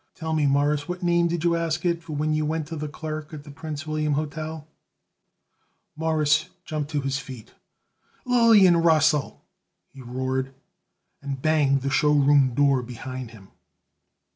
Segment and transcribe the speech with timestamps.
[0.15, 2.87] Tell me, Mawruss, what name did you ask it for when you went to the
[2.87, 4.67] clerk at the Prince William Hotel?"
[5.95, 7.53] Morris jumped to his feet.
[8.25, 9.45] "Lillian Russell!"
[9.93, 10.55] he roared,
[11.21, 13.49] and banged the show room door behind him.